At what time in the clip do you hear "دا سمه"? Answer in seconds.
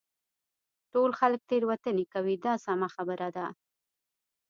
2.45-2.87